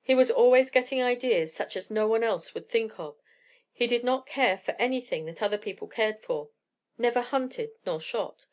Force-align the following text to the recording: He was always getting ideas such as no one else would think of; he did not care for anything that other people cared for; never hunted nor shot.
He 0.00 0.14
was 0.14 0.30
always 0.30 0.70
getting 0.70 1.02
ideas 1.02 1.52
such 1.52 1.76
as 1.76 1.90
no 1.90 2.08
one 2.08 2.24
else 2.24 2.54
would 2.54 2.66
think 2.66 2.98
of; 2.98 3.20
he 3.70 3.86
did 3.86 4.04
not 4.04 4.24
care 4.24 4.56
for 4.56 4.72
anything 4.78 5.26
that 5.26 5.42
other 5.42 5.58
people 5.58 5.86
cared 5.86 6.18
for; 6.18 6.48
never 6.96 7.20
hunted 7.20 7.72
nor 7.84 8.00
shot. 8.00 8.46